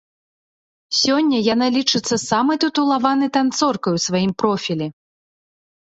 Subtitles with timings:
[1.01, 4.87] Сёння яна лічыцца самай тытулаванай танцоркай у сваім профілі.